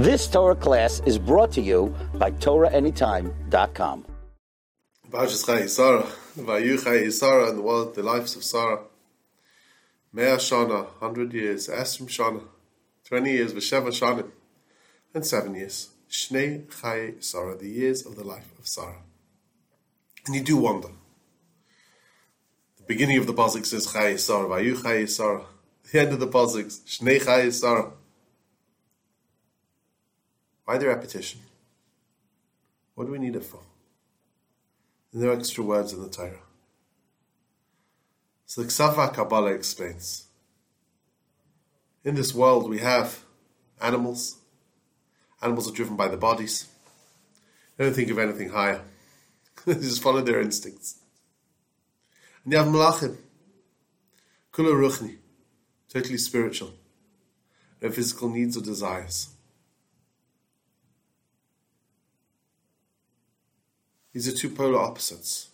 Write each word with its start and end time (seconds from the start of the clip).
This 0.00 0.26
Torah 0.28 0.56
class 0.56 1.02
is 1.04 1.18
brought 1.18 1.52
to 1.52 1.60
you 1.60 1.94
by 2.14 2.30
TorahAnytime.com. 2.30 4.06
Sarah, 5.12 5.68
Sarah, 5.68 6.06
and 7.50 7.58
the 7.58 7.92
the 7.94 8.02
lives 8.02 8.34
of 8.34 8.42
Sarah. 8.42 8.80
Mea 10.10 10.38
Shana, 10.38 10.86
hundred 11.00 11.34
years, 11.34 11.68
Esrim 11.68 12.08
Shana, 12.08 12.42
twenty 13.04 13.32
years, 13.32 13.52
Vesheva 13.52 13.88
Shana, 13.88 14.26
and 15.12 15.26
seven 15.26 15.54
years. 15.54 15.90
Shnei 16.08 16.64
Chai 16.80 17.16
Sarah, 17.20 17.58
the 17.58 17.68
years 17.68 18.06
of 18.06 18.16
the 18.16 18.24
life 18.24 18.58
of 18.58 18.66
Sarah. 18.66 19.02
And 20.26 20.34
you 20.34 20.40
do 20.42 20.56
wonder. 20.56 20.92
The 22.78 22.84
beginning 22.84 23.18
of 23.18 23.26
the 23.26 23.34
pasuk 23.34 23.66
says 23.66 23.92
Chai 23.92 24.16
Sarah, 24.16 24.48
Vayu 24.48 24.82
Chai 24.82 25.04
Sarah. 25.04 25.44
The 25.92 26.00
end 26.00 26.12
of 26.14 26.20
the 26.20 26.26
pasuk, 26.26 26.68
Shnei 26.86 27.22
Chai 27.22 27.50
Sarah. 27.50 27.92
Why 30.70 30.78
the 30.78 30.86
repetition? 30.86 31.40
What 32.94 33.06
do 33.06 33.10
we 33.10 33.18
need 33.18 33.34
it 33.34 33.42
for? 33.42 33.58
No 35.12 35.32
extra 35.32 35.64
words 35.64 35.92
in 35.92 36.00
the 36.00 36.08
Torah. 36.08 36.44
So 38.46 38.62
the 38.62 38.68
Ksav 38.68 38.94
V'Kabbalah 38.94 39.52
explains. 39.52 40.28
In 42.04 42.14
this 42.14 42.32
world 42.32 42.70
we 42.70 42.78
have 42.78 43.24
animals. 43.80 44.36
Animals 45.42 45.68
are 45.68 45.74
driven 45.74 45.96
by 45.96 46.06
the 46.06 46.16
bodies. 46.16 46.68
They 47.76 47.82
don't 47.82 47.94
think 47.94 48.12
of 48.12 48.20
anything 48.20 48.50
higher. 48.50 48.82
they 49.66 49.74
just 49.74 50.00
follow 50.00 50.20
their 50.20 50.40
instincts. 50.40 51.00
And 52.44 52.52
you 52.52 52.58
have 52.60 52.68
Malachim. 52.68 53.16
Kula 54.52 54.72
Ruchni. 54.72 55.16
Totally 55.88 56.18
spiritual. 56.18 56.70
No 57.82 57.90
physical 57.90 58.28
needs 58.28 58.56
or 58.56 58.60
desires. 58.60 59.30
These 64.12 64.28
are 64.28 64.32
two 64.32 64.50
polar 64.50 64.78
opposites. 64.78 65.48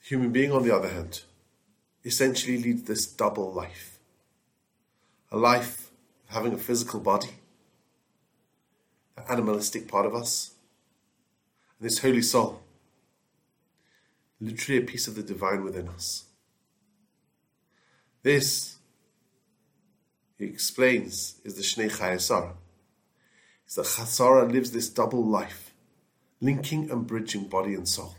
The 0.00 0.08
human 0.08 0.30
being, 0.30 0.52
on 0.52 0.62
the 0.62 0.74
other 0.74 0.88
hand, 0.88 1.22
essentially 2.04 2.58
leads 2.58 2.84
this 2.84 3.06
double 3.06 3.52
life 3.52 3.98
a 5.30 5.36
life 5.36 5.90
of 6.26 6.34
having 6.34 6.54
a 6.54 6.58
physical 6.58 7.00
body, 7.00 7.28
the 9.14 9.30
animalistic 9.30 9.86
part 9.86 10.06
of 10.06 10.14
us, 10.14 10.52
and 11.78 11.86
this 11.86 11.98
holy 11.98 12.22
soul, 12.22 12.62
literally 14.40 14.80
a 14.80 14.86
piece 14.86 15.06
of 15.06 15.16
the 15.16 15.22
divine 15.22 15.62
within 15.62 15.86
us. 15.88 16.24
This, 18.22 18.76
he 20.38 20.46
explains, 20.46 21.34
is 21.44 21.56
the 21.56 21.62
Shnei 21.62 21.90
Chayei 21.90 22.18
Sarah. 22.18 22.54
Is 23.66 23.74
that 23.74 23.84
Chasara 23.84 24.50
lives 24.50 24.70
this 24.70 24.88
double 24.88 25.22
life 25.22 25.67
linking 26.40 26.90
and 26.90 27.06
bridging 27.06 27.48
body 27.48 27.74
and 27.74 27.88
soul. 27.88 28.14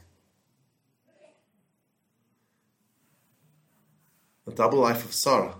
The 4.45 4.53
double 4.53 4.79
life 4.79 5.05
of 5.05 5.13
Sarah 5.13 5.55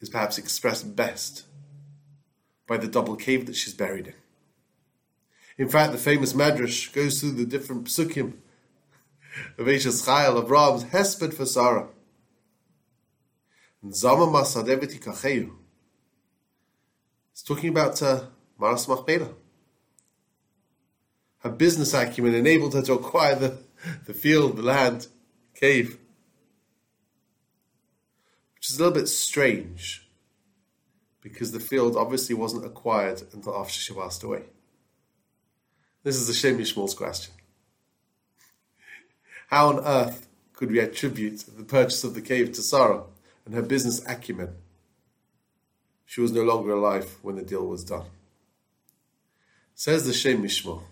is 0.00 0.08
perhaps 0.08 0.38
expressed 0.38 0.96
best 0.96 1.44
by 2.66 2.76
the 2.76 2.88
double 2.88 3.16
cave 3.16 3.46
that 3.46 3.56
she's 3.56 3.74
buried 3.74 4.08
in. 4.08 4.14
In 5.58 5.68
fact, 5.68 5.92
the 5.92 5.98
famous 5.98 6.34
Midrash 6.34 6.88
goes 6.88 7.20
through 7.20 7.32
the 7.32 7.44
different 7.44 7.84
psukim 7.84 8.34
of 9.58 9.66
Eshes 9.66 10.06
Chayil, 10.06 10.36
of 10.38 10.50
Ram's 10.50 10.84
Hesped 10.84 11.34
for 11.34 11.46
Sarah. 11.46 11.88
And 13.82 13.94
Zama 13.94 14.26
Masadeviti 14.26 15.00
Kacheyu. 15.00 15.52
It's 17.32 17.42
talking 17.42 17.70
about 17.70 18.02
uh, 18.02 18.24
Maras 18.58 18.86
Machpelah 18.88 19.34
her 21.40 21.50
business 21.50 21.94
acumen 21.94 22.34
enabled 22.34 22.74
her 22.74 22.82
to 22.82 22.94
acquire 22.94 23.34
the, 23.34 23.58
the 24.06 24.14
field, 24.14 24.56
the 24.56 24.62
land, 24.62 25.08
cave. 25.54 25.98
Which 28.54 28.70
is 28.70 28.78
a 28.78 28.84
little 28.84 28.98
bit 28.98 29.08
strange 29.08 30.06
because 31.22 31.52
the 31.52 31.60
field 31.60 31.96
obviously 31.96 32.34
wasn't 32.34 32.64
acquired 32.64 33.22
until 33.32 33.56
after 33.56 33.72
she 33.72 33.94
passed 33.94 34.22
away. 34.22 34.44
This 36.02 36.16
is 36.16 36.26
the 36.26 36.32
Shem 36.32 36.58
MiShmuel's 36.58 36.94
question. 36.94 37.34
How 39.48 39.68
on 39.68 39.84
earth 39.84 40.28
could 40.54 40.70
we 40.70 40.78
attribute 40.78 41.44
the 41.56 41.64
purchase 41.64 42.04
of 42.04 42.14
the 42.14 42.22
cave 42.22 42.52
to 42.52 42.62
Sarah 42.62 43.04
and 43.44 43.54
her 43.54 43.62
business 43.62 44.04
acumen? 44.06 44.54
She 46.06 46.20
was 46.20 46.32
no 46.32 46.42
longer 46.42 46.72
alive 46.72 47.18
when 47.22 47.36
the 47.36 47.42
deal 47.42 47.66
was 47.66 47.84
done. 47.84 48.06
Says 49.74 50.06
the 50.06 50.12
Shem 50.12 50.42
Yishmael, 50.42 50.82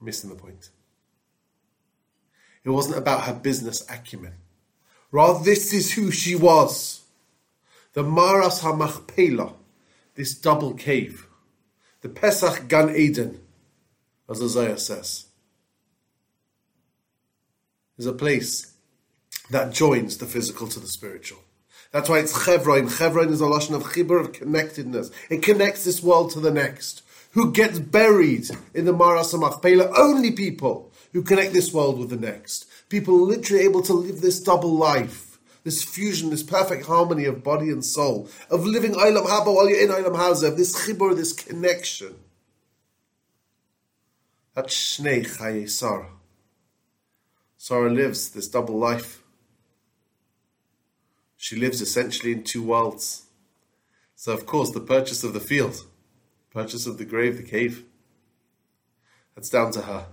missing 0.00 0.30
the 0.30 0.36
point. 0.36 0.70
It 2.64 2.70
wasn't 2.70 2.98
about 2.98 3.24
her 3.24 3.34
business 3.34 3.84
acumen. 3.90 4.34
Rather, 5.10 5.42
this 5.42 5.72
is 5.72 5.92
who 5.94 6.10
she 6.10 6.34
was. 6.36 7.02
The 7.94 8.02
Maras 8.02 8.60
HaMachpelah, 8.60 9.54
this 10.14 10.34
double 10.34 10.74
cave. 10.74 11.26
The 12.02 12.08
Pesach 12.08 12.68
Gan 12.68 12.94
Eden, 12.94 13.40
as 14.28 14.42
Isaiah 14.42 14.78
says, 14.78 15.26
is 17.98 18.06
a 18.06 18.12
place 18.12 18.74
that 19.50 19.72
joins 19.72 20.18
the 20.18 20.26
physical 20.26 20.68
to 20.68 20.80
the 20.80 20.86
spiritual. 20.86 21.40
That's 21.92 22.08
why 22.08 22.20
it's 22.20 22.44
Chevron. 22.44 22.88
Chevron 22.88 23.32
is 23.32 23.40
a 23.40 23.44
lashon 23.44 23.74
of 23.74 23.82
chibur 23.82 24.20
of 24.20 24.32
connectedness. 24.32 25.10
It 25.28 25.42
connects 25.42 25.84
this 25.84 26.02
world 26.02 26.30
to 26.32 26.40
the 26.40 26.52
next 26.52 27.02
who 27.30 27.52
gets 27.52 27.78
buried 27.78 28.48
in 28.74 28.84
the 28.84 28.92
Maras 28.92 29.34
Machpelah. 29.34 29.92
Only 29.96 30.32
people 30.32 30.92
who 31.12 31.22
connect 31.22 31.52
this 31.52 31.72
world 31.72 31.98
with 31.98 32.10
the 32.10 32.16
next. 32.16 32.66
People 32.88 33.20
literally 33.20 33.64
able 33.64 33.82
to 33.82 33.92
live 33.92 34.20
this 34.20 34.40
double 34.40 34.74
life, 34.74 35.38
this 35.64 35.82
fusion, 35.82 36.30
this 36.30 36.42
perfect 36.42 36.86
harmony 36.86 37.24
of 37.24 37.44
body 37.44 37.70
and 37.70 37.84
soul, 37.84 38.28
of 38.50 38.66
living 38.66 38.94
Olam 38.94 39.26
Haba 39.26 39.54
while 39.54 39.68
you're 39.68 39.80
in 39.80 39.90
Olam 39.90 40.16
Hazeh, 40.16 40.56
this 40.56 40.86
chibur, 40.86 41.14
this 41.14 41.32
connection. 41.32 42.16
That's 44.54 44.74
Shnei 44.74 45.24
Chaye 45.24 45.70
Sarah. 45.70 46.10
Sarah 47.56 47.90
lives 47.90 48.30
this 48.30 48.48
double 48.48 48.78
life. 48.78 49.22
She 51.36 51.56
lives 51.56 51.80
essentially 51.80 52.32
in 52.32 52.42
two 52.42 52.62
worlds. 52.62 53.26
So, 54.16 54.32
of 54.32 54.44
course, 54.46 54.70
the 54.70 54.80
purchase 54.80 55.24
of 55.24 55.32
the 55.32 55.40
field 55.40 55.86
Purchase 56.50 56.86
of 56.86 56.98
the 56.98 57.04
grave, 57.04 57.36
the 57.36 57.42
cave. 57.42 57.84
That's 59.34 59.50
down 59.50 59.72
to 59.72 59.82
her. 59.82 60.06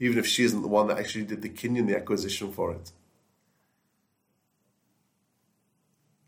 Even 0.00 0.18
if 0.18 0.26
she 0.26 0.44
isn't 0.44 0.62
the 0.62 0.68
one 0.68 0.86
that 0.88 0.98
actually 0.98 1.24
did 1.24 1.42
the 1.42 1.48
kinyan, 1.48 1.86
the 1.86 1.96
acquisition 1.96 2.52
for 2.52 2.72
it. 2.72 2.92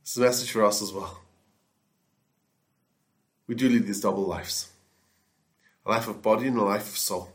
It's 0.02 0.16
a 0.16 0.20
message 0.20 0.50
for 0.50 0.64
us 0.64 0.82
as 0.82 0.92
well. 0.92 1.20
We 3.46 3.54
do 3.54 3.68
lead 3.68 3.86
these 3.86 4.00
double 4.00 4.24
lives 4.24 4.70
a 5.84 5.90
life 5.90 6.08
of 6.08 6.22
body 6.22 6.46
and 6.46 6.58
a 6.58 6.62
life 6.62 6.88
of 6.88 6.98
soul. 6.98 7.32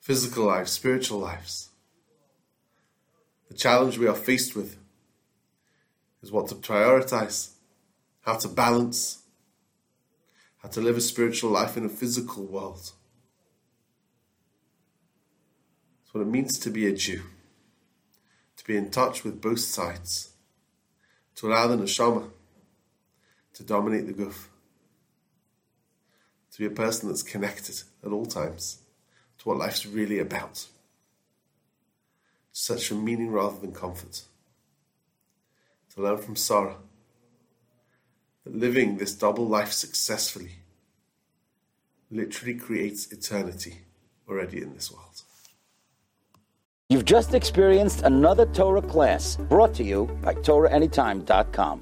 Physical 0.00 0.46
lives, 0.46 0.72
spiritual 0.72 1.18
lives. 1.18 1.68
The 3.48 3.54
challenge 3.54 3.98
we 3.98 4.08
are 4.08 4.14
faced 4.14 4.56
with 4.56 4.78
is 6.22 6.32
what 6.32 6.48
to 6.48 6.54
prioritize, 6.54 7.50
how 8.22 8.36
to 8.38 8.48
balance, 8.48 9.21
how 10.62 10.68
to 10.68 10.80
live 10.80 10.96
a 10.96 11.00
spiritual 11.00 11.50
life 11.50 11.76
in 11.76 11.84
a 11.84 11.88
physical 11.88 12.44
world. 12.44 12.92
That's 16.00 16.14
what 16.14 16.22
it 16.22 16.28
means 16.28 16.58
to 16.60 16.70
be 16.70 16.86
a 16.86 16.92
Jew. 16.92 17.22
To 18.56 18.64
be 18.64 18.76
in 18.76 18.90
touch 18.90 19.24
with 19.24 19.40
both 19.40 19.60
sides. 19.60 20.30
To 21.36 21.48
allow 21.48 21.66
the 21.66 21.76
neshama 21.76 22.30
to 23.54 23.62
dominate 23.62 24.06
the 24.06 24.12
guf. 24.12 24.46
To 26.52 26.58
be 26.58 26.66
a 26.66 26.70
person 26.70 27.08
that's 27.08 27.22
connected 27.22 27.82
at 28.04 28.12
all 28.12 28.26
times 28.26 28.78
to 29.38 29.48
what 29.48 29.58
life's 29.58 29.86
really 29.86 30.18
about. 30.18 30.54
To 30.54 30.68
Search 32.52 32.88
for 32.88 32.94
meaning 32.94 33.30
rather 33.30 33.58
than 33.58 33.72
comfort. 33.72 34.22
To 35.94 36.02
learn 36.02 36.18
from 36.18 36.34
that 36.34 36.76
living 38.44 38.96
this 38.96 39.14
double 39.14 39.46
life 39.46 39.72
successfully 39.72 40.52
literally 42.10 42.54
creates 42.54 43.10
eternity 43.10 43.78
already 44.28 44.60
in 44.62 44.74
this 44.74 44.92
world. 44.92 45.22
You've 46.90 47.06
just 47.06 47.32
experienced 47.32 48.02
another 48.02 48.44
Torah 48.46 48.82
class 48.82 49.36
brought 49.36 49.72
to 49.74 49.84
you 49.84 50.06
by 50.20 50.34
TorahAnytime.com. 50.34 51.80